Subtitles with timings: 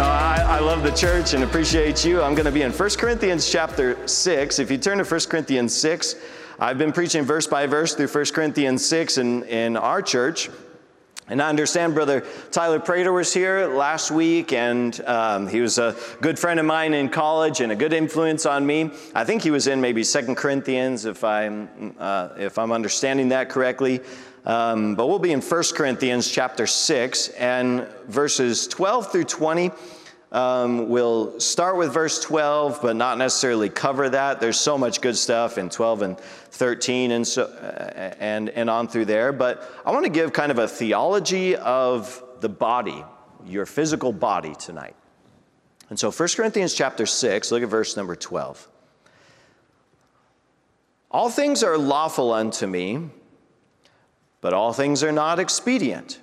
[0.00, 2.22] No, I, I, love the church and appreciate you.
[2.22, 4.58] I'm going to be in 1 Corinthians chapter 6.
[4.58, 6.14] If you turn to 1 Corinthians 6,
[6.58, 10.48] I've been preaching verse by verse through 1 Corinthians 6 in, in our church.
[11.28, 15.94] And I understand Brother Tyler Prater was here last week, and um, he was a
[16.22, 18.90] good friend of mine in college and a good influence on me.
[19.14, 23.50] I think he was in maybe Second Corinthians, if I'm, uh, if I'm understanding that
[23.50, 24.00] correctly.
[24.50, 29.70] Um, but we'll be in 1 Corinthians chapter 6 and verses 12 through 20.
[30.32, 34.40] Um, we'll start with verse 12, but not necessarily cover that.
[34.40, 38.88] There's so much good stuff in 12 and 13 and, so, uh, and, and on
[38.88, 39.30] through there.
[39.30, 43.04] But I want to give kind of a theology of the body,
[43.46, 44.96] your physical body tonight.
[45.90, 48.68] And so 1 Corinthians chapter 6, look at verse number 12.
[51.12, 53.10] All things are lawful unto me
[54.40, 56.18] but all things are not expedient.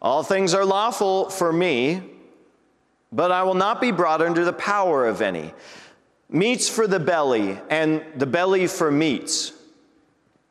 [0.00, 2.02] All things are lawful for me,
[3.12, 5.52] but I will not be brought under the power of any.
[6.28, 9.52] Meats for the belly, and the belly for meats.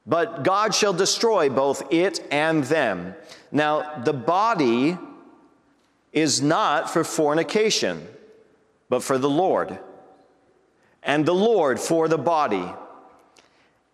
[0.06, 3.16] But God shall destroy both it and them.
[3.52, 4.98] Now, the body
[6.14, 8.08] is not for fornication,
[8.90, 9.80] but for the Lord,
[11.04, 12.66] and the Lord for the body.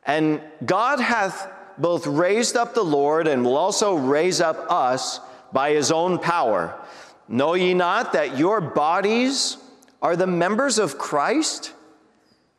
[0.05, 5.19] And God hath both raised up the Lord and will also raise up us
[5.51, 6.79] by his own power.
[7.27, 9.57] Know ye not that your bodies
[10.01, 11.73] are the members of Christ?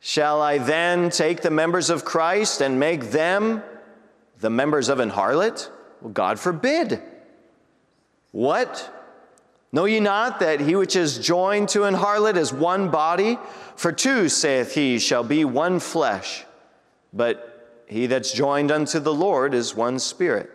[0.01, 3.63] Shall I then take the members of Christ and make them
[4.41, 5.71] the members of an harlot?
[6.01, 7.03] Well, God forbid.
[8.31, 8.95] What?
[9.73, 13.39] Know ye not that he which is joined to an harlot is one body?
[13.77, 16.45] For two, saith he, shall be one flesh.
[17.13, 17.48] But
[17.89, 20.51] he that's joined unto the Lord is one spirit.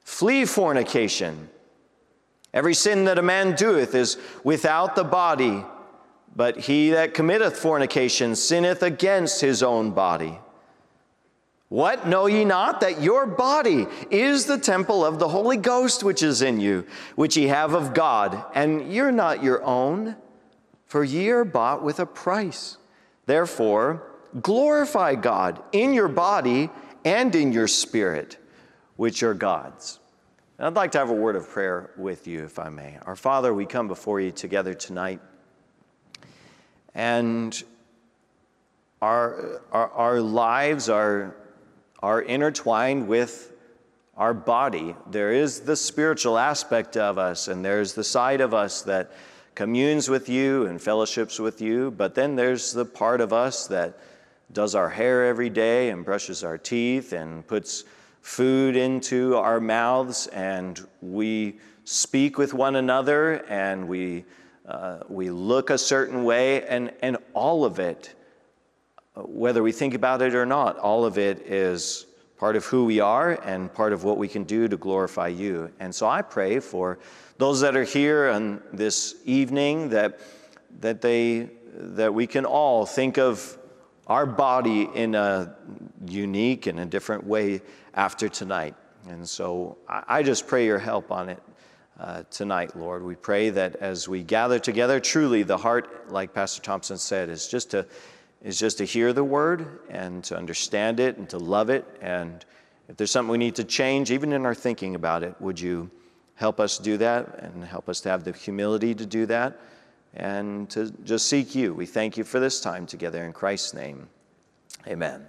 [0.00, 1.48] Flee fornication.
[2.52, 5.64] Every sin that a man doeth is without the body,
[6.34, 10.38] but he that committeth fornication sinneth against his own body.
[11.68, 16.22] What know ye not that your body is the temple of the Holy Ghost which
[16.22, 20.16] is in you, which ye have of God, and you're not your own,
[20.86, 22.78] for ye are bought with a price.
[23.26, 26.70] Therefore, glorify God in your body
[27.04, 28.38] and in your spirit,
[28.96, 29.98] which are God's.
[30.58, 32.98] And I'd like to have a word of prayer with you, if I may.
[33.04, 35.20] Our Father, we come before you together tonight,
[36.94, 37.62] and
[39.02, 41.36] our, our, our lives are,
[42.02, 43.52] are intertwined with
[44.16, 44.96] our body.
[45.10, 49.12] There is the spiritual aspect of us, and there's the side of us that
[49.54, 53.98] communes with you and fellowships with you, but then there's the part of us that
[54.52, 57.84] does our hair every day and brushes our teeth and puts
[58.22, 64.24] food into our mouths and we speak with one another and we,
[64.66, 68.14] uh, we look a certain way and, and all of it,
[69.14, 73.00] whether we think about it or not, all of it is part of who we
[73.00, 75.70] are and part of what we can do to glorify you.
[75.80, 76.98] And so I pray for
[77.38, 80.18] those that are here on this evening that,
[80.80, 83.56] that, they, that we can all think of
[84.06, 85.56] our body in a
[86.06, 87.60] unique and a different way
[87.94, 88.74] after tonight.
[89.08, 91.42] And so I just pray your help on it
[91.98, 93.02] uh, tonight, Lord.
[93.02, 97.48] We pray that as we gather together, truly the heart, like Pastor Thompson said, is
[97.48, 97.86] just to
[98.42, 101.84] is just to hear the word and to understand it and to love it.
[102.00, 102.44] And
[102.88, 105.90] if there's something we need to change, even in our thinking about it, would you
[106.34, 109.58] help us do that and help us to have the humility to do that?
[110.16, 111.74] And to just seek you.
[111.74, 114.08] We thank you for this time together in Christ's name.
[114.86, 115.26] Amen.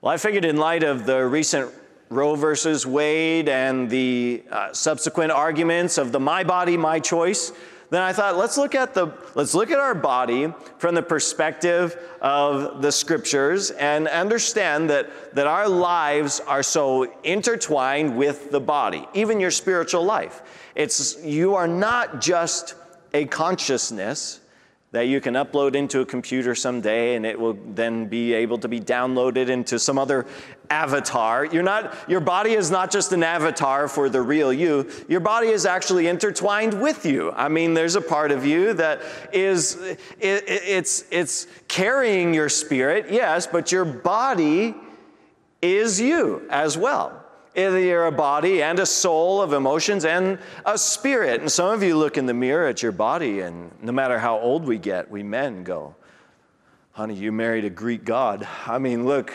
[0.00, 1.72] Well, I figured in light of the recent
[2.08, 7.52] Roe versus Wade and the uh, subsequent arguments of the my body, my choice,
[7.90, 11.96] then I thought let's look at the let's look at our body from the perspective
[12.20, 19.06] of the scriptures and understand that that our lives are so intertwined with the body,
[19.12, 20.42] even your spiritual life.
[20.76, 22.74] It's you are not just
[23.12, 24.40] a consciousness,
[24.92, 28.66] that you can upload into a computer someday and it will then be able to
[28.66, 30.26] be downloaded into some other
[30.68, 31.44] avatar.
[31.44, 35.48] You're not, your body is not just an avatar for the real you, your body
[35.48, 37.30] is actually intertwined with you.
[37.32, 39.00] I mean, there's a part of you that
[39.32, 44.74] is, it, it's, it's carrying your spirit, yes, but your body
[45.62, 47.19] is you as well.
[47.54, 51.40] You're a body and a soul of emotions and a spirit.
[51.40, 54.38] And some of you look in the mirror at your body, and no matter how
[54.38, 55.94] old we get, we men go,
[56.92, 58.46] Honey, you married a Greek god.
[58.66, 59.32] I mean, look,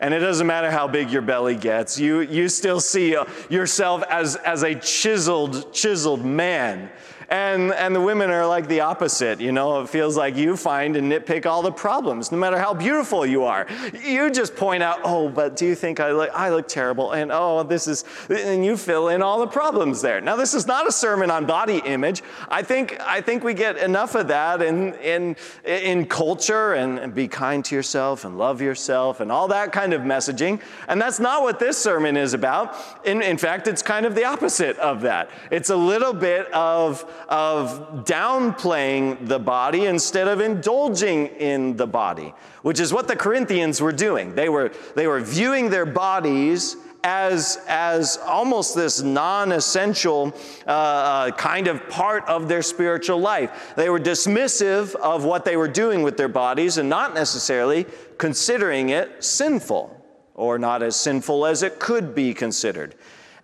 [0.00, 4.02] and it doesn't matter how big your belly gets, you, you still see uh, yourself
[4.08, 6.90] as, as a chiseled, chiseled man.
[7.30, 9.40] And, and the women are like the opposite.
[9.40, 12.74] You know, it feels like you find and nitpick all the problems, no matter how
[12.74, 13.68] beautiful you are.
[14.04, 17.12] You just point out, oh, but do you think I look, I look terrible?
[17.12, 20.20] And oh, this is, and you fill in all the problems there.
[20.20, 22.22] Now, this is not a sermon on body image.
[22.48, 27.14] I think, I think we get enough of that in, in, in culture and, and
[27.14, 30.60] be kind to yourself and love yourself and all that kind of messaging.
[30.88, 32.76] And that's not what this sermon is about.
[33.04, 35.30] In, in fact, it's kind of the opposite of that.
[35.52, 42.34] It's a little bit of, of downplaying the body instead of indulging in the body,
[42.62, 44.34] which is what the Corinthians were doing.
[44.34, 50.34] They were, they were viewing their bodies as, as almost this non essential
[50.66, 53.72] uh, uh, kind of part of their spiritual life.
[53.76, 57.86] They were dismissive of what they were doing with their bodies and not necessarily
[58.18, 59.96] considering it sinful
[60.34, 62.94] or not as sinful as it could be considered.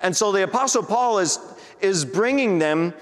[0.01, 1.39] And so the Apostle Paul is,
[1.81, 2.95] is bringing them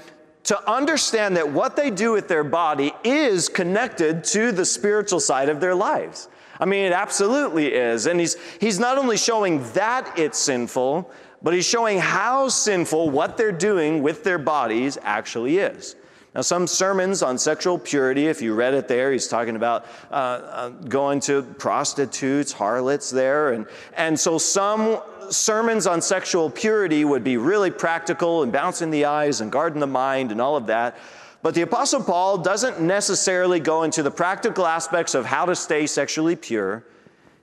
[0.45, 5.49] to understand that what they do with their body is connected to the spiritual side
[5.49, 6.29] of their lives.
[6.61, 8.07] I mean, it absolutely is.
[8.07, 11.11] And he's, he's not only showing that it's sinful,
[11.43, 15.97] but he's showing how sinful what they're doing with their bodies actually is.
[16.35, 20.15] Now, some sermons on sexual purity, if you read it there, he's talking about uh,
[20.15, 23.53] uh, going to prostitutes, harlots there.
[23.53, 23.67] And,
[23.97, 25.01] and so some
[25.31, 29.87] sermons on sexual purity would be really practical and bouncing the eyes and guarding the
[29.87, 30.99] mind and all of that.
[31.43, 35.87] But the Apostle Paul doesn't necessarily go into the practical aspects of how to stay
[35.87, 36.85] sexually pure.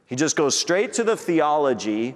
[0.06, 2.16] He just goes straight to the theology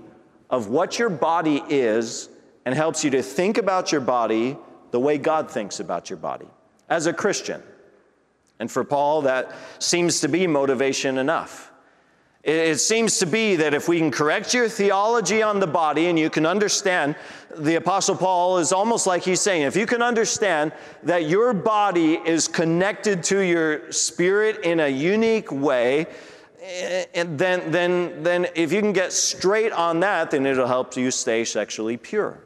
[0.50, 2.28] of what your body is
[2.66, 4.58] and helps you to think about your body
[4.92, 6.48] the way God thinks about your body
[6.90, 7.62] as a Christian.
[8.60, 11.72] And for Paul, that seems to be motivation enough.
[12.46, 16.20] It seems to be that if we can correct your theology on the body and
[16.20, 17.16] you can understand,
[17.58, 20.72] the Apostle Paul is almost like he's saying, if you can understand
[21.02, 26.06] that your body is connected to your spirit in a unique way,
[26.62, 31.10] eh, then, then, then if you can get straight on that, then it'll help you
[31.10, 32.38] stay sexually pure.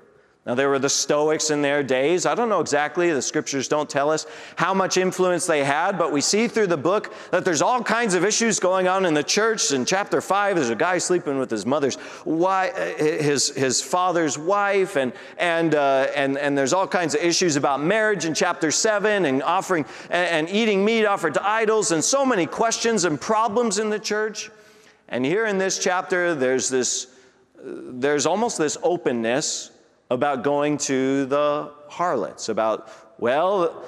[0.50, 2.26] Now, there were the Stoics in their days.
[2.26, 4.26] I don't know exactly, the scriptures don't tell us
[4.56, 8.16] how much influence they had, but we see through the book that there's all kinds
[8.16, 9.72] of issues going on in the church.
[9.72, 14.96] In chapter 5, there's a guy sleeping with his mother's wife, his, his father's wife,
[14.96, 19.26] and, and, uh, and, and there's all kinds of issues about marriage in chapter 7
[19.26, 23.78] and offering and, and eating meat offered to idols, and so many questions and problems
[23.78, 24.50] in the church.
[25.10, 27.06] And here in this chapter, there's this,
[27.64, 29.70] there's almost this openness
[30.10, 32.90] about going to the harlots, about,
[33.20, 33.84] well,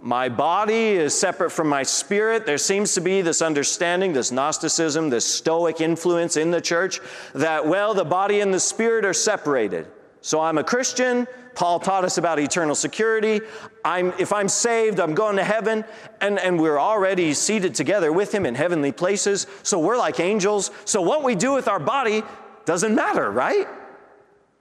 [0.00, 2.44] my body is separate from my spirit.
[2.44, 7.00] There seems to be this understanding, this Gnosticism, this Stoic influence in the church
[7.34, 9.86] that, well, the body and the spirit are separated.
[10.20, 11.26] So I'm a Christian.
[11.54, 13.40] Paul taught us about eternal security.
[13.84, 15.84] I'm, if I'm saved, I'm going to heaven,
[16.20, 19.46] and, and we're already seated together with him in heavenly places.
[19.62, 20.70] So we're like angels.
[20.84, 22.22] So what we do with our body
[22.64, 23.68] doesn't matter, right?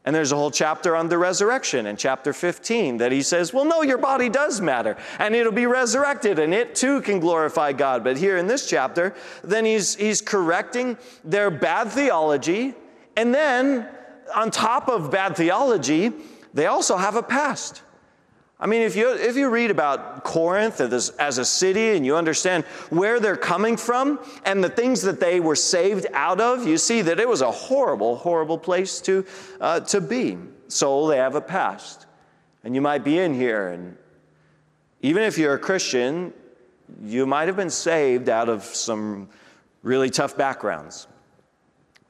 [0.06, 3.64] And there's a whole chapter on the resurrection in chapter 15 that he says, well,
[3.64, 8.04] no, your body does matter and it'll be resurrected and it too can glorify God.
[8.04, 12.74] But here in this chapter, then he's, he's correcting their bad theology.
[13.16, 13.88] And then
[14.36, 16.12] on top of bad theology,
[16.54, 17.83] they also have a past.
[18.64, 22.16] I mean, if you, if you read about Corinth as, as a city and you
[22.16, 26.78] understand where they're coming from and the things that they were saved out of, you
[26.78, 29.26] see that it was a horrible, horrible place to,
[29.60, 30.38] uh, to be.
[30.70, 32.06] So they have a past.
[32.64, 33.98] And you might be in here, and
[35.02, 36.34] even if you're a Christian,
[37.04, 39.28] you might have been saved out of some
[39.82, 41.08] really tough backgrounds.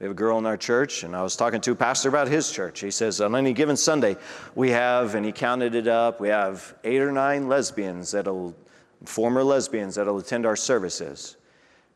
[0.04, 2.28] We have a girl in our church, and I was talking to a pastor about
[2.28, 2.82] his church.
[2.82, 4.18] He says, on any given Sunday,
[4.54, 8.54] we have, and he counted it up, we have eight or nine lesbians that'll,
[9.06, 11.38] former lesbians that'll attend our services.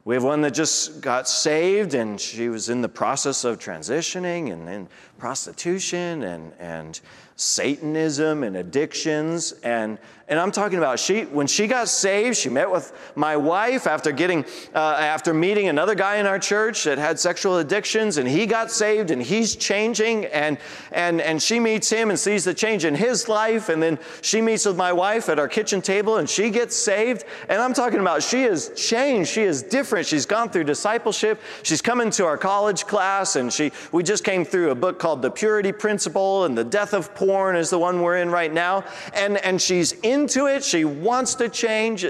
[0.05, 4.53] We have one that just got saved and she was in the process of transitioning
[4.53, 4.87] and in
[5.17, 7.01] prostitution and, and
[7.38, 9.53] Satanism and addictions.
[9.62, 13.86] And, and I'm talking about she, when she got saved, she met with my wife
[13.86, 18.27] after getting, uh, after meeting another guy in our church that had sexual addictions, and
[18.27, 20.25] he got saved and he's changing.
[20.25, 20.58] And,
[20.91, 23.70] and, and she meets him and sees the change in his life.
[23.70, 27.24] And then she meets with my wife at our kitchen table and she gets saved.
[27.50, 29.29] And I'm talking about she is changed.
[29.29, 30.08] She is different.
[30.08, 31.39] She's gone through discipleship.
[31.62, 35.22] She's come into our college class and she, we just came through a book called
[35.22, 38.53] The Purity Principle and The Death of Porn porn is the one we're in right
[38.53, 38.86] now.
[39.13, 40.63] And, and she's into it.
[40.63, 42.05] She wants to change.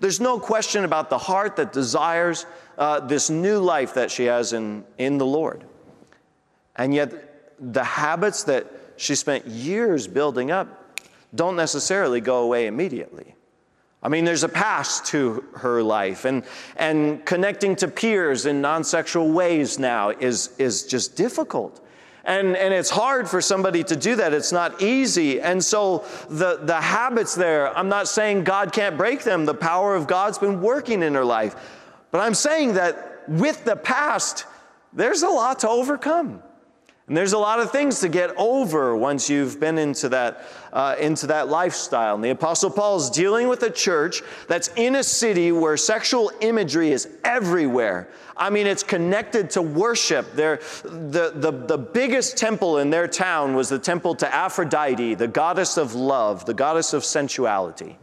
[0.00, 2.46] There's no question about the heart that desires
[2.78, 5.64] uh, this new life that she has in, in the Lord.
[6.76, 7.12] And yet,
[7.60, 10.98] the habits that she spent years building up
[11.34, 13.34] don't necessarily go away immediately.
[14.02, 16.42] I mean, there's a past to her life, and,
[16.76, 21.86] and connecting to peers in non sexual ways now is, is just difficult.
[22.24, 24.32] And, and it's hard for somebody to do that.
[24.32, 25.40] It's not easy.
[25.40, 29.44] And so the, the habits there, I'm not saying God can't break them.
[29.44, 31.56] The power of God's been working in her life.
[32.12, 34.46] But I'm saying that with the past,
[34.92, 36.42] there's a lot to overcome.
[37.12, 40.96] And there's a lot of things to get over once you've been into that, uh,
[40.98, 42.14] into that lifestyle.
[42.14, 46.32] And the Apostle Paul is dealing with a church that's in a city where sexual
[46.40, 48.08] imagery is everywhere.
[48.34, 50.32] I mean, it's connected to worship.
[50.32, 55.28] Their, the, the, the biggest temple in their town was the temple to Aphrodite, the
[55.28, 57.98] goddess of love, the goddess of sensuality.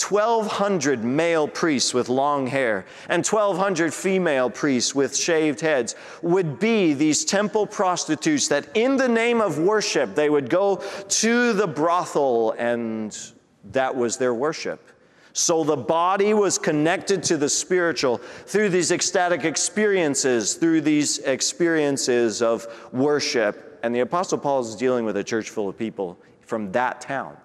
[0.00, 6.94] 1,200 male priests with long hair and 1,200 female priests with shaved heads would be
[6.94, 10.76] these temple prostitutes that, in the name of worship, they would go
[11.08, 13.32] to the brothel and
[13.72, 14.92] that was their worship.
[15.32, 22.40] So the body was connected to the spiritual through these ecstatic experiences, through these experiences
[22.40, 23.78] of worship.
[23.82, 27.36] And the Apostle Paul is dealing with a church full of people from that town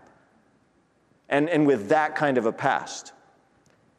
[1.33, 3.11] and, and with that kind of a past.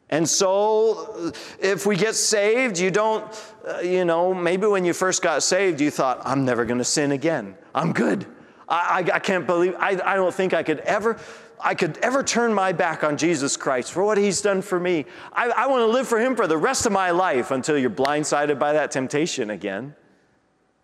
[0.09, 3.25] And so, if we get saved, you don't,
[3.67, 6.85] uh, you know, maybe when you first got saved, you thought, I'm never going to
[6.85, 7.55] sin again.
[7.73, 8.25] I'm good.
[8.69, 11.19] I, I, I can't believe, I, I don't think I could ever.
[11.57, 15.05] I could ever turn my back on Jesus Christ for what he's done for me.
[15.31, 17.89] I, I want to live for him for the rest of my life until you're
[17.89, 19.95] blindsided by that temptation again.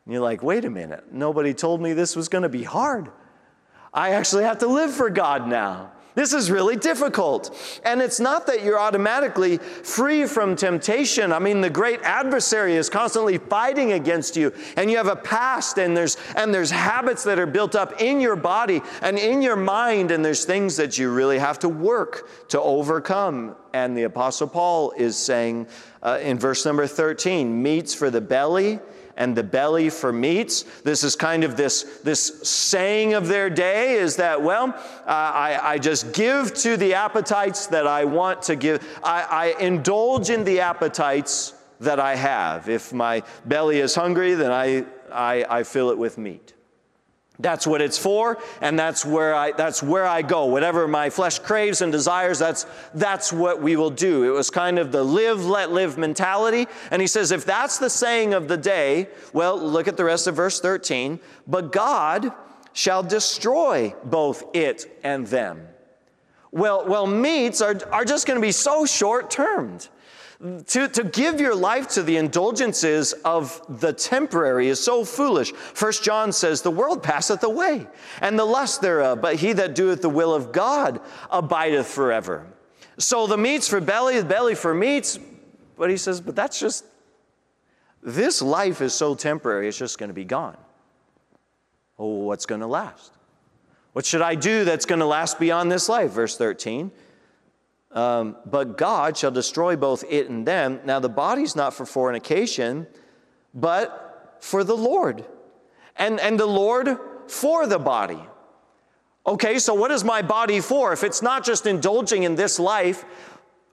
[0.06, 3.12] And you're like, wait a minute, nobody told me this was going to be hard.
[3.94, 5.92] I actually have to live for God now.
[6.14, 7.56] This is really difficult.
[7.86, 11.32] And it's not that you're automatically free from temptation.
[11.32, 15.78] I mean, the great adversary is constantly fighting against you, and you have a past,
[15.78, 19.56] and there's, and there's habits that are built up in your body and in your
[19.56, 23.56] mind, and there's things that you really have to work to overcome.
[23.74, 25.68] And the Apostle Paul is saying
[26.04, 28.80] uh, in verse number 13 meats for the belly
[29.18, 30.64] and the belly for meats.
[30.84, 35.60] This is kind of this, this saying of their day is that, well, uh, I,
[35.62, 38.86] I just give to the appetites that I want to give.
[39.04, 42.70] I, I indulge in the appetites that I have.
[42.70, 46.54] If my belly is hungry, then I, I, I fill it with meat.
[47.42, 50.46] That's what it's for, and that's where I, that's where I go.
[50.46, 54.24] Whatever my flesh craves and desires, that's, that's what we will do.
[54.24, 56.68] It was kind of the live, let live mentality.
[56.92, 60.28] And he says, if that's the saying of the day, well, look at the rest
[60.28, 61.20] of verse 13.
[61.48, 62.32] But God
[62.74, 65.68] shall destroy both it and them.
[66.52, 69.90] Well, well meats are, are just going to be so short termed.
[70.42, 75.52] To, to give your life to the indulgences of the temporary is so foolish.
[75.52, 77.86] First John says, The world passeth away,
[78.22, 82.48] and the lust thereof, but he that doeth the will of God abideth forever.
[82.98, 85.20] So the meats for belly, the belly for meats,
[85.78, 86.86] but he says, But that's just,
[88.02, 90.58] this life is so temporary, it's just going to be gone.
[92.00, 93.14] Oh, what's going to last?
[93.94, 96.12] What should I do that's going to last beyond this life?
[96.12, 96.92] Verse 13.
[97.94, 100.80] Um, but God shall destroy both it and them.
[100.86, 102.88] Now, the body's not for fornication,
[103.54, 105.26] but for the Lord.
[105.98, 108.20] And, and the Lord for the body.
[109.26, 110.94] Okay, so what is my body for?
[110.94, 113.06] If it's not just indulging in this life,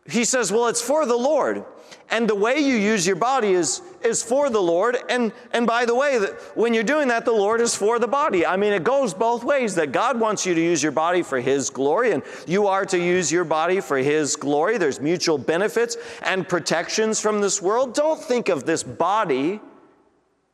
[0.08, 1.64] he says, well, it's for the Lord.
[2.10, 4.96] And the way you use your body is, is for the Lord.
[5.10, 6.18] And, and by the way,
[6.54, 8.46] when you're doing that, the Lord is for the body.
[8.46, 11.38] I mean, it goes both ways that God wants you to use your body for
[11.38, 14.78] His glory, and you are to use your body for His glory.
[14.78, 17.92] There's mutual benefits and protections from this world.
[17.92, 19.60] Don't think of this body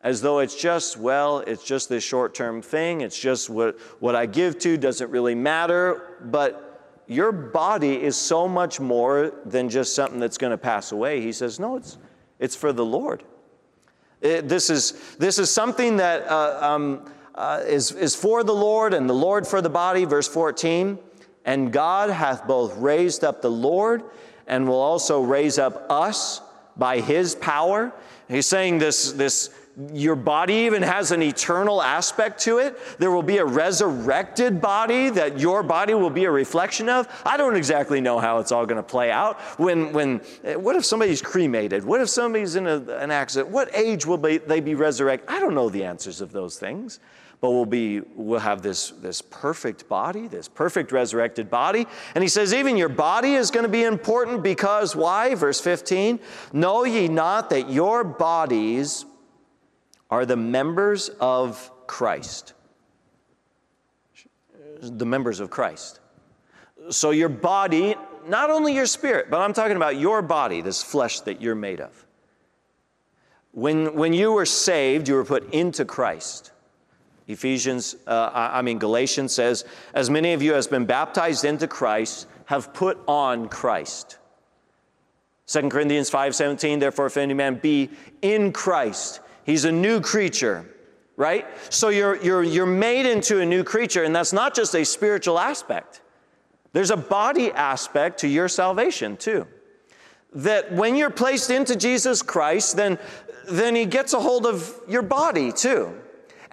[0.01, 3.01] as though it's just, well, it's just this short term thing.
[3.01, 6.19] It's just what, what I give to doesn't really matter.
[6.21, 6.64] But
[7.07, 11.21] your body is so much more than just something that's going to pass away.
[11.21, 11.99] He says, no, it's,
[12.39, 13.23] it's for the Lord.
[14.21, 18.95] It, this, is, this is something that uh, um, uh, is, is for the Lord
[18.95, 20.99] and the Lord for the body, verse 14.
[21.45, 24.03] And God hath both raised up the Lord
[24.47, 26.41] and will also raise up us
[26.77, 27.93] by his power.
[28.29, 29.51] He's saying this, this
[29.93, 32.79] your body even has an eternal aspect to it.
[32.99, 37.09] There will be a resurrected body that your body will be a reflection of.
[37.25, 39.41] I don't exactly know how it's all going to play out.
[39.59, 41.85] When, when, eh, what if somebody's cremated?
[41.85, 43.51] What if somebody's in a, an accident?
[43.51, 45.29] What age will they be resurrected?
[45.29, 47.01] I don't know the answers of those things
[47.41, 52.29] but we'll be we'll have this this perfect body this perfect resurrected body and he
[52.29, 56.21] says even your body is going to be important because why verse 15
[56.55, 59.05] know ye not that your bodies
[60.11, 62.55] are the members of Christ.
[64.81, 66.01] The members of Christ.
[66.91, 67.95] So your body,
[68.27, 71.81] not only your spirit, but I'm talking about your body, this flesh that you're made
[71.81, 72.05] of.
[73.53, 76.51] When, when you were saved, you were put into Christ.
[77.27, 82.27] Ephesians, uh, I mean, Galatians says, as many of you as been baptized into Christ
[82.47, 84.19] have put on Christ.
[85.47, 87.91] 2 Corinthians 5:17, therefore, if any man be
[88.23, 90.67] in Christ, He's a new creature,
[91.17, 91.47] right?
[91.71, 95.39] So you're, you're, you're made into a new creature, and that's not just a spiritual
[95.39, 96.01] aspect.
[96.73, 99.47] There's a body aspect to your salvation, too.
[100.35, 102.99] That when you're placed into Jesus Christ, then,
[103.49, 105.95] then He gets a hold of your body, too.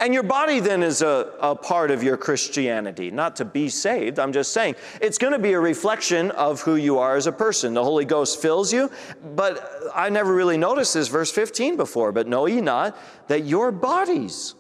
[0.02, 4.18] And your body then is a, a part of your Christianity, not to be saved.
[4.18, 7.32] I'm just saying it's going to be a reflection of who you are as a
[7.32, 7.76] person.
[7.76, 8.90] The Holy Ghost fills you,
[9.36, 12.12] but I never really noticed this verse 15 before.
[12.12, 14.56] But know ye not that your bodies,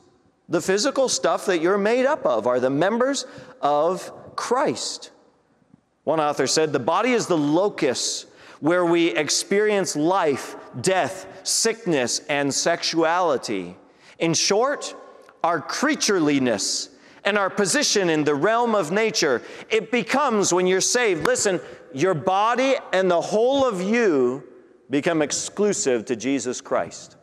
[0.48, 3.26] the physical stuff that you're made up of, are the members
[3.62, 5.10] of Christ.
[6.04, 8.28] One author said, The body is the locus
[8.60, 13.76] where we experience life, death, sickness, and sexuality.
[14.20, 14.96] In short,
[15.44, 16.90] our creatureliness
[17.24, 19.42] and our position in the realm of nature.
[19.70, 21.60] It becomes, when you're saved, listen,
[21.94, 24.44] your body and the whole of you
[24.90, 27.16] become exclusive to Jesus Christ.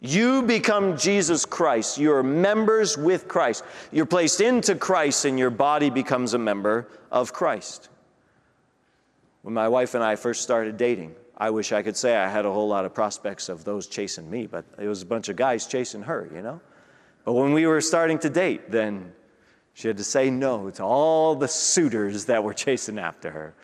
[0.00, 1.98] You become Jesus Christ.
[1.98, 3.64] You're members with Christ.
[3.92, 7.90] You're placed into Christ, and your body becomes a member of Christ.
[9.42, 12.44] When my wife and I first started dating, I wish I could say I had
[12.44, 15.36] a whole lot of prospects of those chasing me, but it was a bunch of
[15.36, 16.60] guys chasing her, you know?
[17.24, 19.14] But when we were starting to date, then
[19.72, 23.54] she had to say no to all the suitors that were chasing after her.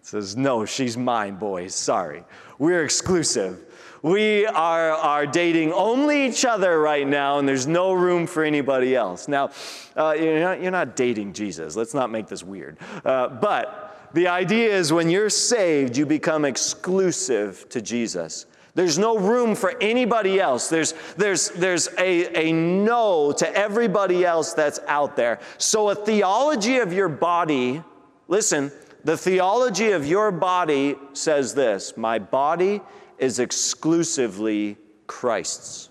[0.00, 1.74] Says, no, she's mine, boys.
[1.74, 2.24] Sorry.
[2.58, 3.66] We're exclusive.
[4.02, 8.94] We are, are dating only each other right now, and there's no room for anybody
[8.94, 9.28] else.
[9.28, 9.50] Now,
[9.94, 11.76] uh, you're, not, you're, not, dating Jesus.
[11.76, 12.78] Let's not make this weird.
[13.04, 18.46] Uh, but the idea is when you're saved, you become exclusive to Jesus.
[18.74, 20.68] There's no room for anybody else.
[20.68, 25.40] There's, there's, there's a, a no to everybody else that's out there.
[25.56, 27.82] So, a theology of your body,
[28.28, 28.70] listen,
[29.02, 32.82] the theology of your body says this My body
[33.18, 35.88] is exclusively Christ's.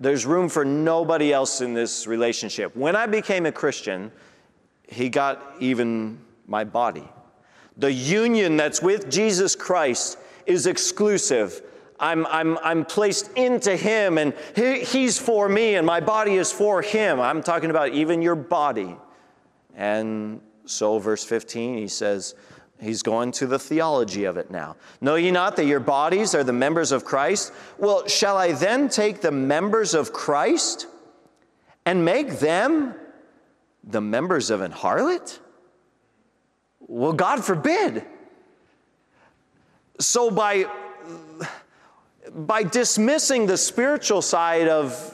[0.00, 2.74] There's room for nobody else in this relationship.
[2.74, 4.10] When I became a Christian,
[4.88, 7.08] he got even my body.
[7.76, 11.62] The union that's with Jesus Christ is exclusive.
[11.98, 16.52] I'm, I'm, I'm placed into Him and he, He's for me and my body is
[16.52, 17.20] for Him.
[17.20, 18.96] I'm talking about even your body.
[19.74, 22.34] And so, verse 15, he says,
[22.78, 24.76] He's going to the theology of it now.
[25.00, 27.52] Know ye not that your bodies are the members of Christ?
[27.78, 30.86] Well, shall I then take the members of Christ
[31.86, 32.94] and make them
[33.82, 35.38] the members of an harlot?
[36.88, 38.04] Well, God forbid.
[39.98, 40.66] So by
[42.34, 45.12] by dismissing the spiritual side of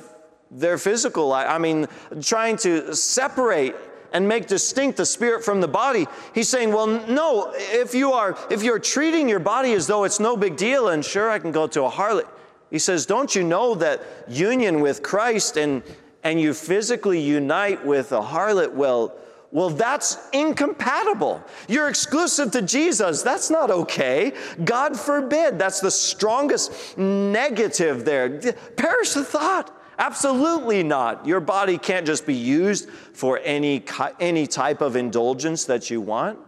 [0.50, 1.86] their physical life, I mean,
[2.20, 3.74] trying to separate
[4.12, 8.36] and make distinct the spirit from the body, he's saying, well, no, if you are
[8.50, 11.52] if you're treating your body as though it's no big deal and sure I can
[11.52, 12.28] go to a harlot.
[12.70, 15.82] He says, don't you know that union with Christ and
[16.24, 19.16] and you physically unite with a harlot, well,
[19.52, 21.44] well, that's incompatible.
[21.68, 23.20] You're exclusive to Jesus.
[23.20, 24.32] That's not okay.
[24.64, 25.58] God forbid.
[25.58, 28.40] That's the strongest negative there.
[28.76, 29.78] Perish the thought.
[29.98, 31.26] Absolutely not.
[31.26, 33.84] Your body can't just be used for any,
[34.18, 36.38] any type of indulgence that you want.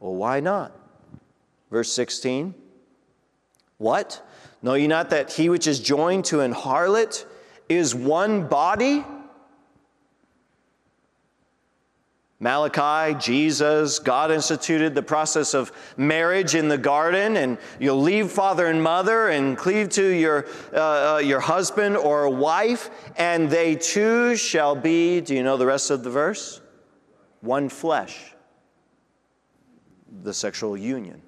[0.00, 0.76] Well, why not?
[1.70, 2.54] Verse 16
[3.76, 4.20] What?
[4.62, 7.24] Know ye not that he which is joined to an harlot
[7.68, 9.04] is one body?
[12.40, 18.66] Malachi, Jesus, God instituted the process of marriage in the garden, and you'll leave father
[18.66, 24.36] and mother and cleave to your, uh, uh, your husband or wife, and they two
[24.36, 26.60] shall be, do you know the rest of the verse?
[27.40, 28.34] One flesh.
[30.22, 31.20] The sexual union.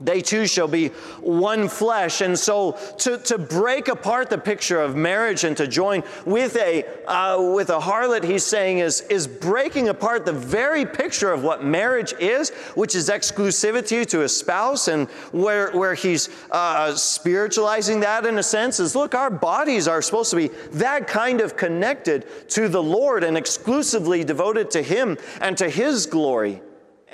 [0.00, 0.88] They too shall be
[1.20, 2.20] one flesh.
[2.20, 6.84] And so to, to break apart the picture of marriage and to join with a,
[7.06, 11.64] uh, with a harlot, he's saying, is, is breaking apart the very picture of what
[11.64, 14.88] marriage is, which is exclusivity to a spouse.
[14.88, 20.02] And where, where he's uh, spiritualizing that in a sense is look, our bodies are
[20.02, 25.18] supposed to be that kind of connected to the Lord and exclusively devoted to Him
[25.40, 26.62] and to His glory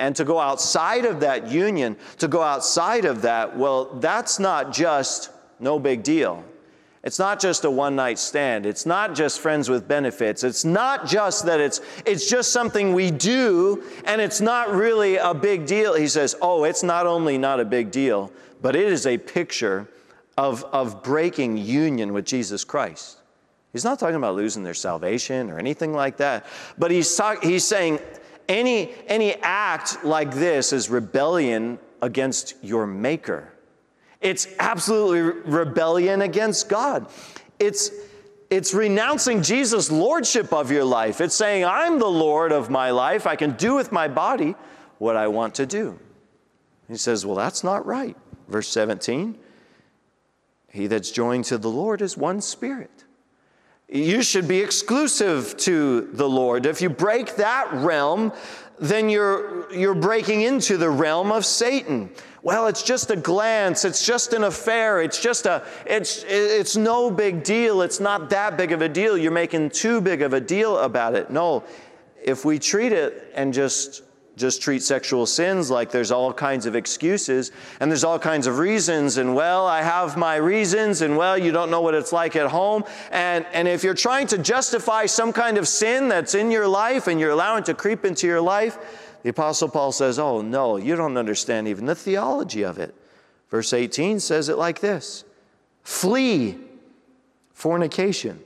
[0.01, 4.73] and to go outside of that union, to go outside of that, well, that's not
[4.73, 6.43] just no big deal.
[7.05, 8.67] It's not just a one night stand.
[8.67, 10.43] It's not just friends with benefits.
[10.43, 15.35] It's not just that it's, it's just something we do and it's not really a
[15.35, 15.95] big deal.
[15.95, 18.33] He says, oh, it's not only not a big deal,
[18.63, 19.87] but it is a picture
[20.37, 23.19] of, of breaking union with Jesus Christ.
[23.73, 26.47] He's not talking about losing their salvation or anything like that,
[26.79, 27.99] but he's, talk, he's saying
[28.51, 33.53] any, any act like this is rebellion against your maker.
[34.21, 37.07] It's absolutely rebellion against God.
[37.59, 37.91] It's,
[38.51, 41.21] it's renouncing Jesus' lordship of your life.
[41.21, 43.27] It's saying, I'm the Lord of my life.
[43.27, 44.57] I can do with my body
[44.99, 45.99] what I want to do.
[46.89, 48.17] He says, Well, that's not right.
[48.49, 49.39] Verse 17
[50.71, 53.00] He that's joined to the Lord is one spirit
[53.91, 56.67] you should be exclusive to the Lord.
[56.67, 58.33] If you break that realm,
[58.79, 62.11] then you're, you're breaking into the realm of Satan.
[62.43, 67.11] Well, it's just a glance, it's just an affair, it's just a, it's, it's no
[67.11, 69.19] big deal, it's not that big of a deal.
[69.19, 71.31] You're making too big of a deal about it.
[71.31, 71.65] No,
[72.23, 74.03] if we treat it and just
[74.41, 78.59] just treat sexual sins like there's all kinds of excuses and there's all kinds of
[78.59, 82.35] reasons and well i have my reasons and well you don't know what it's like
[82.35, 82.83] at home.
[83.13, 87.07] And, and if you're trying to justify some kind of sin that's in your life
[87.07, 88.79] and you're allowing to creep into your life
[89.23, 92.95] the apostle paul says oh no you don't understand even the theology of it.
[93.51, 95.25] Verse 18 says it like this.
[95.83, 96.57] Flee
[97.53, 98.43] fornication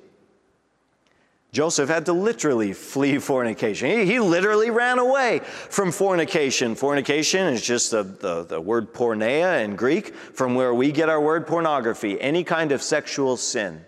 [1.54, 3.88] Joseph had to literally flee fornication.
[3.88, 6.74] He, he, literally ran away from fornication.
[6.74, 11.20] Fornication is just the, the, the, word porneia in Greek, from where we get our
[11.20, 13.84] word pornography, any kind of sexual sin.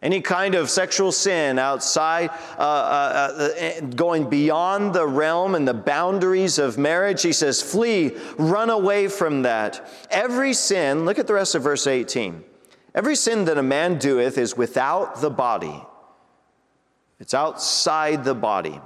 [0.00, 5.74] Any kind of sexual sin outside, uh, uh, uh, going beyond the realm and the
[5.74, 9.86] boundaries of marriage, he says, flee, run away from that.
[10.10, 12.42] Every sin, look at the rest of verse 18.
[12.94, 15.82] Every sin that a man doeth is without the body
[17.24, 18.78] it's outside the body.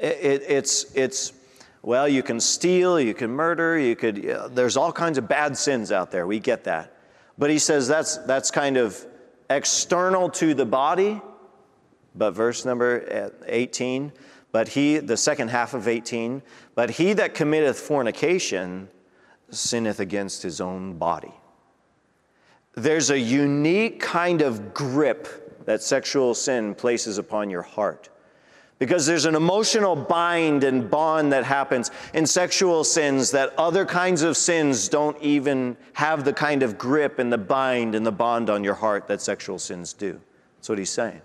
[0.00, 1.32] It, it, it's, it's,
[1.80, 4.16] well, you can steal, you can murder, you could,
[4.50, 6.26] there's all kinds of bad sins out there.
[6.26, 6.92] We get that.
[7.38, 9.06] But he says that's, that's kind of
[9.48, 11.22] external to the body.
[12.16, 14.10] But verse number uh, 18,
[14.50, 16.42] but he, the second half of 18,
[16.74, 18.88] but he that committeth fornication
[19.50, 21.32] sinneth against his own body.
[22.74, 28.08] There's a unique kind of grip that sexual sin places upon your heart.
[28.78, 34.22] Because there's an emotional bind and bond that happens in sexual sins that other kinds
[34.22, 38.50] of sins don't even have the kind of grip and the bind and the bond
[38.50, 40.20] on your heart that sexual sins do.
[40.56, 41.22] That's what he's saying.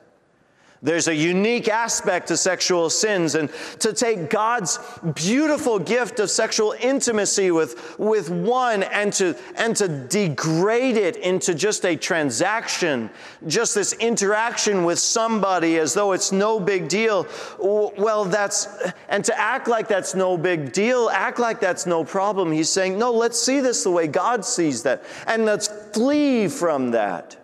[0.82, 4.80] There's a unique aspect to sexual sins, and to take God's
[5.16, 11.56] beautiful gift of sexual intimacy with, with one and to, and to degrade it into
[11.56, 13.10] just a transaction,
[13.48, 17.26] just this interaction with somebody as though it's no big deal.
[17.60, 18.68] Well, that's,
[19.10, 22.52] and to act like that's no big deal, act like that's no problem.
[22.52, 26.92] He's saying, no, let's see this the way God sees that, and let's flee from
[26.92, 27.36] that.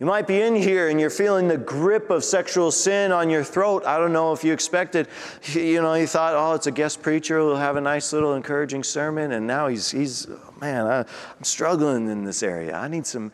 [0.00, 3.44] You might be in here and you're feeling the grip of sexual sin on your
[3.44, 3.84] throat.
[3.84, 5.08] I don't know if you expected,
[5.52, 8.82] you know, you thought, oh, it's a guest preacher who'll have a nice little encouraging
[8.82, 10.26] sermon, and now he's, he's
[10.58, 12.74] man, I, I'm struggling in this area.
[12.74, 13.30] I need some.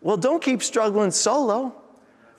[0.00, 1.83] Well, don't keep struggling solo.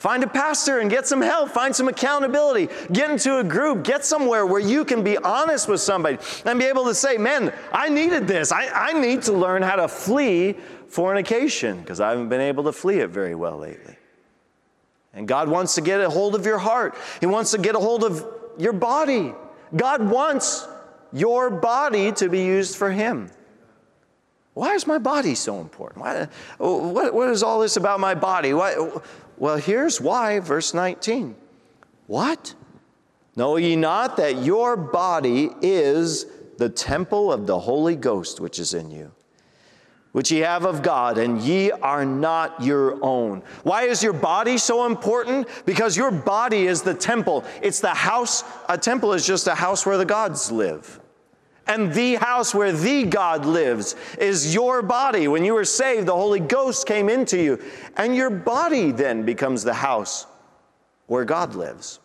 [0.05, 1.49] Find a pastor and get some help.
[1.49, 2.69] Find some accountability.
[2.91, 3.83] Get into a group.
[3.83, 7.51] Get somewhere where you can be honest with somebody and be able to say, man,
[7.71, 8.51] I needed this.
[8.51, 10.57] I, I need to learn how to flee
[10.89, 13.95] fornication because I haven't been able to flee it very well lately.
[15.15, 17.79] And God wants to get a hold of your heart, He wants to get a
[17.79, 18.23] hold of
[18.59, 19.33] your body.
[19.75, 20.67] God wants
[21.13, 23.31] your body to be used for Him.
[24.55, 26.01] Why is my body so important?
[26.01, 26.27] Why,
[26.59, 28.53] what, what is all this about my body?
[28.53, 28.75] Why,
[29.38, 31.36] well, here's why, verse 19.
[32.08, 32.54] What?
[33.36, 36.26] Know ye not that your body is
[36.58, 39.12] the temple of the Holy Ghost which is in you,
[40.13, 43.43] which ye have of God, and ye are not your own?
[43.63, 45.50] Why is your body so important?
[45.65, 47.43] Because your body is the temple.
[47.62, 48.45] It's the house.
[48.69, 51.02] A temple is just a house where the gods live.
[51.67, 55.28] And the house where the God lives is your body.
[55.28, 57.62] When you were saved, the Holy Ghost came into you,
[57.97, 60.28] and your body then becomes the house
[61.08, 61.99] where God lives.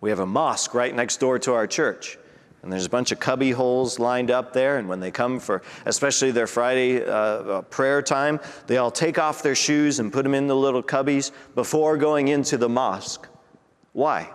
[0.00, 2.18] We have a mosque right next door to our church.
[2.62, 4.78] And there's a bunch of cubby holes lined up there.
[4.78, 9.18] And when they come for, especially their Friday uh, uh, prayer time, they all take
[9.18, 13.28] off their shoes and put them in the little cubbies before going into the mosque.
[13.92, 14.30] Why?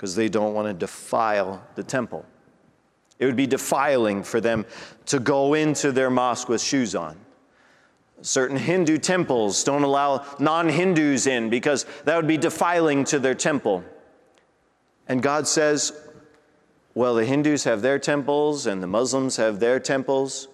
[0.00, 2.24] Because they don't want to defile the temple.
[3.18, 4.64] It would be defiling for them
[5.04, 7.18] to go into their mosque with shoes on.
[8.22, 13.34] Certain Hindu temples don't allow non Hindus in because that would be defiling to their
[13.34, 13.84] temple.
[15.06, 15.92] And God says,
[16.94, 20.48] well, the Hindus have their temples and the Muslims have their temples,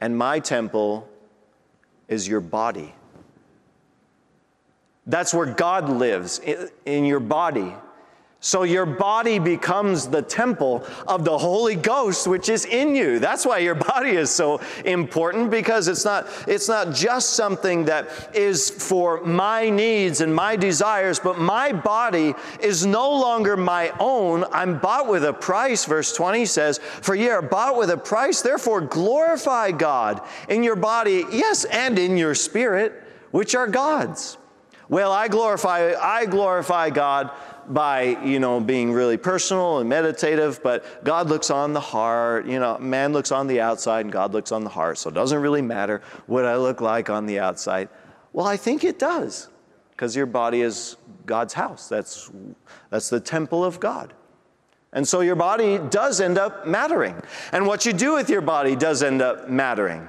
[0.00, 1.08] and my temple
[2.08, 2.92] is your body.
[5.06, 6.40] That's where God lives,
[6.84, 7.72] in your body.
[8.40, 13.18] So your body becomes the temple of the Holy Ghost which is in you.
[13.18, 18.36] That's why your body is so important because it's not it's not just something that
[18.36, 24.44] is for my needs and my desires, but my body is no longer my own.
[24.52, 28.40] I'm bought with a price verse 20 says, "For ye are bought with a price,
[28.40, 34.36] therefore glorify God in your body, yes, and in your spirit, which are God's."
[34.88, 37.30] Well, I glorify I glorify God
[37.72, 42.46] by, you know, being really personal and meditative, but God looks on the heart.
[42.46, 44.98] You know, man looks on the outside and God looks on the heart.
[44.98, 47.88] So it doesn't really matter what I look like on the outside.
[48.32, 49.48] Well, I think it does
[49.90, 51.88] because your body is God's house.
[51.88, 52.30] That's,
[52.90, 54.14] that's the temple of God.
[54.92, 57.20] And so your body does end up mattering.
[57.52, 60.08] And what you do with your body does end up mattering.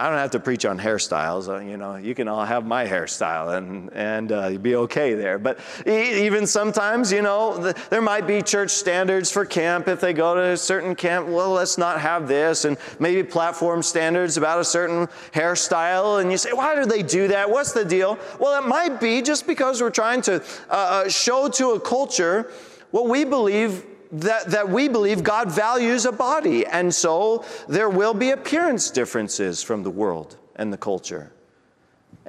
[0.00, 1.50] I don't have to preach on hairstyles.
[1.50, 5.38] Uh, you know, you can all have my hairstyle and, and uh, be okay there.
[5.38, 9.88] But even sometimes, you know, the, there might be church standards for camp.
[9.88, 12.64] If they go to a certain camp, well, let's not have this.
[12.64, 16.22] And maybe platform standards about a certain hairstyle.
[16.22, 17.50] And you say, why do they do that?
[17.50, 18.18] What's the deal?
[18.38, 22.50] Well, it might be just because we're trying to uh, uh show to a culture
[22.90, 28.14] what we believe that, that we believe God values a body, and so there will
[28.14, 31.32] be appearance differences from the world and the culture.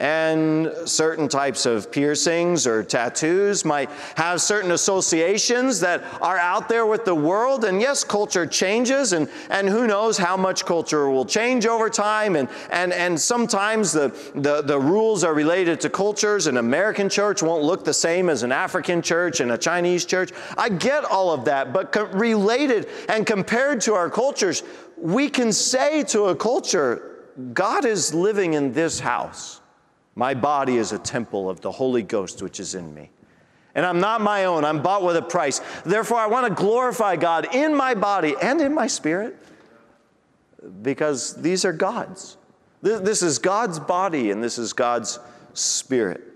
[0.02, 6.88] And certain types of piercings or tattoos might have certain associations that are out there
[6.88, 7.66] with the world.
[7.66, 12.36] And yes, culture changes, and, and who knows how much culture will change over time.
[12.36, 16.48] And, and, and sometimes the, the, the rules are related to cultures.
[16.48, 20.32] An American church won't look the same as an African church and a Chinese church.
[20.58, 24.64] I get all of that, but co- related and compared to our cultures,
[24.98, 29.61] we can say to a culture, God is living in this house.
[30.16, 33.10] My body is a temple of the Holy Ghost which is in me.
[33.74, 35.62] And I'm not my own, I'm bought with a price.
[35.86, 39.38] Therefore, I want to glorify God in my body and in my spirit
[40.82, 42.38] because these are God's.
[42.82, 45.20] This is God's body and this is God's
[45.54, 46.31] spirit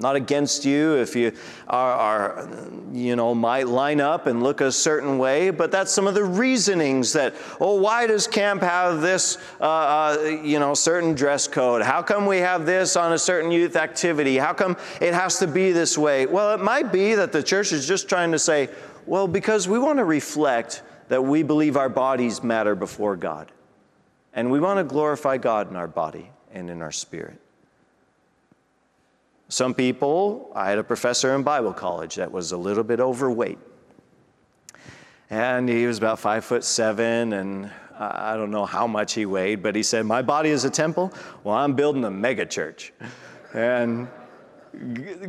[0.00, 1.32] not against you if you
[1.68, 2.48] are, are,
[2.92, 6.24] you know might line up and look a certain way but that's some of the
[6.24, 11.82] reasonings that oh why does camp have this uh, uh, you know certain dress code?
[11.82, 14.38] How come we have this on a certain youth activity?
[14.38, 16.26] How come it has to be this way?
[16.26, 18.70] Well it might be that the church is just trying to say
[19.06, 23.52] well because we want to reflect that we believe our bodies matter before god.
[24.32, 27.40] And we want to glorify god in our body and in our spirit
[29.50, 33.58] some people, I had a professor in Bible college that was a little bit overweight.
[35.28, 39.60] And he was about five foot seven, and I don't know how much he weighed,
[39.60, 41.12] but he said, My body is a temple.
[41.42, 42.92] Well, I'm building a mega church.
[43.52, 44.06] And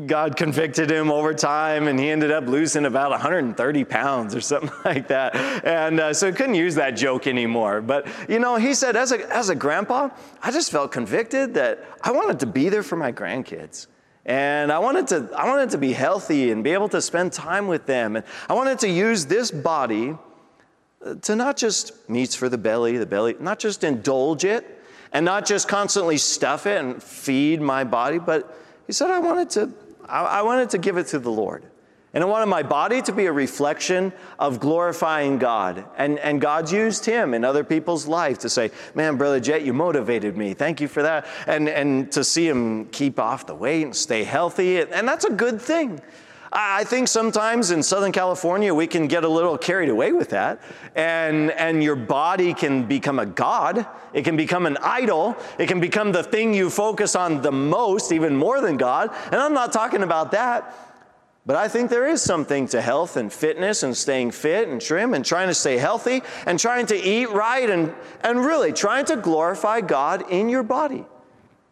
[0.06, 4.70] God convicted him over time, and he ended up losing about 130 pounds or something
[4.86, 5.36] like that.
[5.66, 7.82] And uh, so he couldn't use that joke anymore.
[7.82, 10.10] But, you know, he said, as a, as a grandpa,
[10.44, 13.88] I just felt convicted that I wanted to be there for my grandkids.
[14.26, 17.68] And I wanted to, I wanted to be healthy and be able to spend time
[17.68, 18.16] with them.
[18.16, 20.16] And I wanted to use this body
[21.04, 24.80] uh, to not just meats for the belly, the belly, not just indulge it
[25.12, 28.58] and not just constantly stuff it and feed my body, but
[28.88, 29.72] he said I wanted to,
[30.08, 31.64] I, I wanted to give it to the Lord.
[32.14, 35.86] And I wanted my body to be a reflection of glorifying God.
[35.98, 39.72] And, and God's used him in other people's life to say, Man, Brother Jet, you
[39.72, 40.54] motivated me.
[40.54, 41.26] Thank you for that.
[41.48, 44.82] And, and to see him keep off the weight and stay healthy.
[44.82, 46.02] And that's a good thing.
[46.54, 50.62] I think sometimes in Southern California we can get a little carried away with that,
[50.96, 53.88] and, and your body can become a god.
[54.12, 55.38] It can become an idol.
[55.58, 59.16] It can become the thing you focus on the most, even more than God.
[59.28, 60.91] And I'm not talking about that.
[61.46, 65.16] But I think there is something to health and fitness and staying fit and trim
[65.16, 69.16] and trying to stay healthy and trying to eat right and, and really trying to
[69.16, 71.04] glorify God in your body.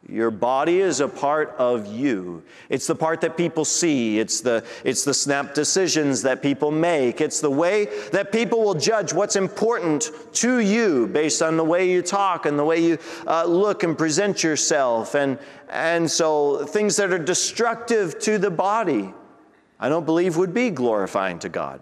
[0.07, 2.41] Your body is a part of you.
[2.69, 4.17] It's the part that people see.
[4.17, 7.21] It's the, it's the snap decisions that people make.
[7.21, 11.91] It's the way that people will judge what's important to you based on the way
[11.91, 15.13] you talk and the way you uh, look and present yourself.
[15.13, 15.37] And,
[15.69, 19.13] and so things that are destructive to the body
[19.79, 21.81] I don't believe would be glorifying to God.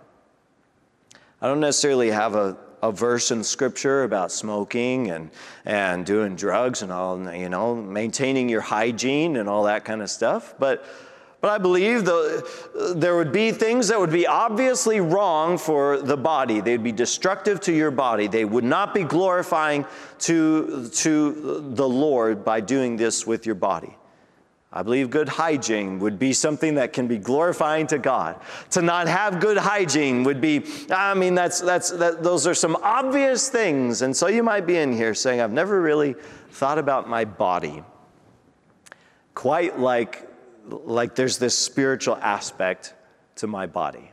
[1.41, 5.31] I don't necessarily have a, a verse in scripture about smoking and,
[5.65, 10.09] and doing drugs and all, you know, maintaining your hygiene and all that kind of
[10.09, 10.53] stuff.
[10.59, 10.85] But,
[11.41, 16.17] but I believe the, there would be things that would be obviously wrong for the
[16.17, 16.61] body.
[16.61, 18.27] They'd be destructive to your body.
[18.27, 19.85] They would not be glorifying
[20.19, 23.95] to, to the Lord by doing this with your body.
[24.71, 28.41] I believe good hygiene would be something that can be glorifying to God.
[28.71, 32.75] To not have good hygiene would be, I mean, that's, that's, that, those are some
[32.81, 34.01] obvious things.
[34.01, 36.15] And so you might be in here saying, I've never really
[36.51, 37.81] thought about my body.
[39.33, 40.27] Quite like,
[40.65, 42.93] like there's this spiritual aspect
[43.37, 44.11] to my body.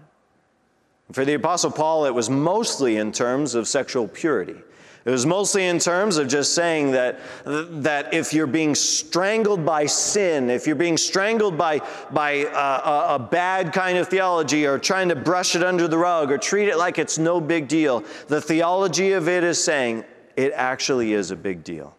[1.13, 4.57] For the Apostle Paul, it was mostly in terms of sexual purity.
[5.05, 9.85] It was mostly in terms of just saying that, that if you're being strangled by
[9.85, 14.79] sin, if you're being strangled by, by uh, a, a bad kind of theology or
[14.79, 18.03] trying to brush it under the rug or treat it like it's no big deal,
[18.29, 20.05] the theology of it is saying
[20.37, 21.95] it actually is a big deal.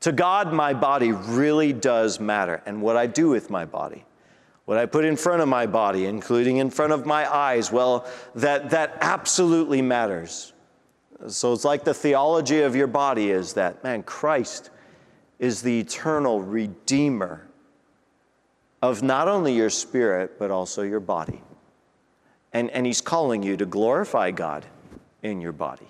[0.00, 4.04] To God, my body really does matter, and what I do with my body
[4.68, 8.06] what I put in front of my body, including in front of my eyes, well,
[8.34, 10.52] that, that absolutely matters.
[11.26, 14.70] So it's like the theology of your body is that, man, Christ
[15.38, 17.48] is the eternal redeemer
[18.80, 21.42] of not only your spirit, but also your body.
[22.52, 24.64] And, and he's calling you to glorify God
[25.22, 25.88] in your body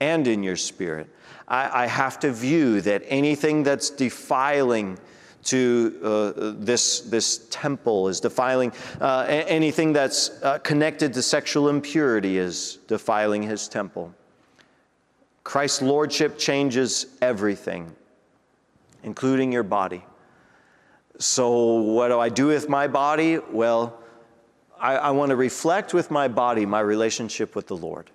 [0.00, 1.08] and in your spirit.
[1.48, 4.98] I, I have to view that anything that's defiling
[5.44, 12.38] to uh, this, this temple is defiling, uh, anything that's uh, connected to sexual impurity
[12.38, 14.12] is defiling his temple.
[15.46, 17.94] Christ's lordship changes everything,
[19.04, 20.04] including your body.
[21.18, 23.38] So, what do I do with my body?
[23.38, 23.96] Well,
[24.76, 28.10] I, I want to reflect with my body my relationship with the Lord.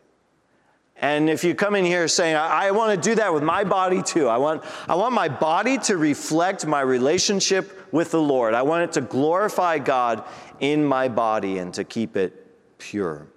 [0.98, 3.64] And if you come in here saying, I, I want to do that with my
[3.64, 8.54] body too, I want, I want my body to reflect my relationship with the Lord.
[8.54, 10.26] I want it to glorify God
[10.60, 13.31] in my body and to keep it pure.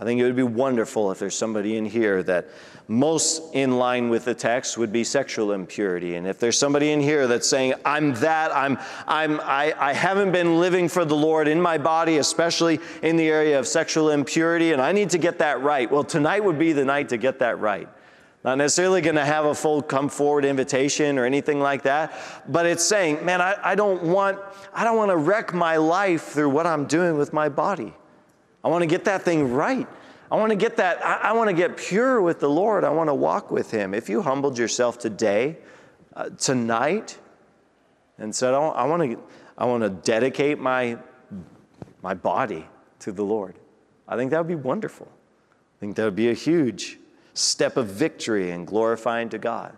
[0.00, 2.48] I think it would be wonderful if there's somebody in here that
[2.88, 6.14] most in line with the text would be sexual impurity.
[6.14, 10.32] And if there's somebody in here that's saying, I'm that, I'm, I'm, I, I haven't
[10.32, 14.72] been living for the Lord in my body, especially in the area of sexual impurity,
[14.72, 15.90] and I need to get that right.
[15.90, 17.86] Well, tonight would be the night to get that right.
[18.42, 22.14] Not necessarily going to have a full come forward invitation or anything like that,
[22.48, 24.38] but it's saying, man, I, I don't want,
[24.72, 27.92] I don't want to wreck my life through what I'm doing with my body.
[28.64, 29.86] I want to get that thing right.
[30.30, 32.84] I want to get that, I, I want to get pure with the Lord.
[32.84, 33.94] I want to walk with Him.
[33.94, 35.58] If you humbled yourself today,
[36.14, 37.18] uh, tonight,
[38.18, 39.18] and said, I want to,
[39.56, 40.98] I want to dedicate my,
[42.02, 42.68] my body
[43.00, 43.56] to the Lord,
[44.06, 45.08] I think that would be wonderful.
[45.10, 46.98] I think that would be a huge
[47.34, 49.74] step of victory and glorifying to God.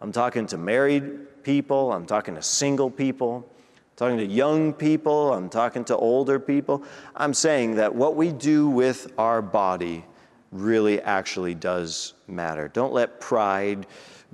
[0.00, 3.48] I'm talking to married people, I'm talking to single people
[3.96, 6.82] talking to young people, I'm talking to older people.
[7.14, 10.04] I'm saying that what we do with our body
[10.50, 12.68] really actually does matter.
[12.68, 13.86] Don't let pride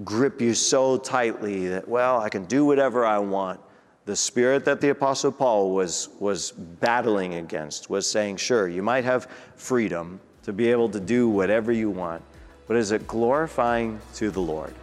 [0.05, 3.61] grip you so tightly that, well, I can do whatever I want.
[4.07, 9.05] The spirit that the Apostle Paul was, was battling against was saying, sure, you might
[9.05, 12.23] have freedom to be able to do whatever you want,
[12.67, 14.75] but is it glorifying to the Lord?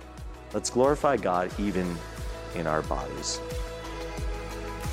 [0.53, 1.95] Let's glorify God even
[2.55, 3.41] in our bodies.